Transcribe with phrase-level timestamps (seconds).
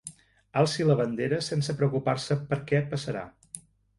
[0.61, 3.25] Alci la bandera sense preocupar-se per què passarà.